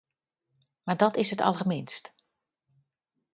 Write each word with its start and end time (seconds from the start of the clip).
Maar 0.83 0.97
dat 0.97 1.15
is 1.15 1.29
het 1.29 1.41
allerminst. 1.41 2.13